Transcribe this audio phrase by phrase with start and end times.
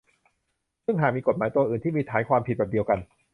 [0.85, 2.99] ซึ่งหากมีกฎหมายตัวอื่นที่มีฐานความผิดแบบเดียวกัน